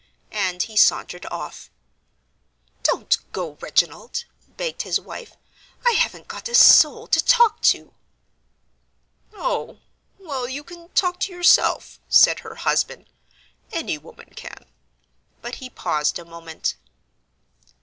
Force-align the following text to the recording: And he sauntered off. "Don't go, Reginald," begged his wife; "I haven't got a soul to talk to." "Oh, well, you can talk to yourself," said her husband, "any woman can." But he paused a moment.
And 0.31 0.63
he 0.63 0.75
sauntered 0.75 1.27
off. 1.29 1.69
"Don't 2.81 3.19
go, 3.33 3.51
Reginald," 3.61 4.25
begged 4.57 4.81
his 4.81 4.99
wife; 4.99 5.37
"I 5.85 5.91
haven't 5.91 6.27
got 6.27 6.49
a 6.49 6.55
soul 6.55 7.05
to 7.05 7.23
talk 7.23 7.61
to." 7.75 7.93
"Oh, 9.31 9.77
well, 10.17 10.49
you 10.49 10.63
can 10.63 10.89
talk 10.93 11.19
to 11.19 11.31
yourself," 11.31 11.99
said 12.09 12.39
her 12.39 12.55
husband, 12.55 13.11
"any 13.71 13.99
woman 13.99 14.31
can." 14.35 14.65
But 15.39 15.57
he 15.61 15.69
paused 15.69 16.17
a 16.17 16.25
moment. 16.25 16.77